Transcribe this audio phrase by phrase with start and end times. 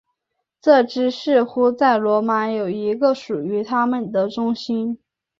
[0.59, 4.97] 这支似乎在罗马有一个属于他们的中心。